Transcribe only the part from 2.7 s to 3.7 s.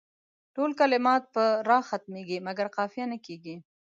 قافیه نه کیږي.